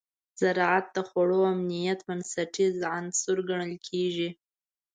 [0.41, 4.29] زراعت د خوړو امنیت بنسټیز عنصر ګڼل کېږي.